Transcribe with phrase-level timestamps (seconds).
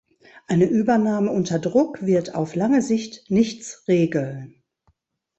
[0.47, 4.55] Eine Übernahme unter Druck wird auf lange Sicht nichts regeln.